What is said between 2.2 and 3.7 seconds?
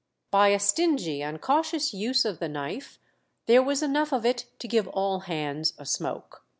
of the knife there